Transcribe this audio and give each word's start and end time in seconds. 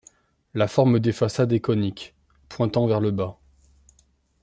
La 0.55 0.67
forme 0.67 0.97
des 0.99 1.11
façades 1.11 1.53
est 1.53 1.59
conique, 1.59 2.15
pointant 2.49 2.87
vers 2.87 3.01
le 3.01 3.11
bas. 3.11 3.37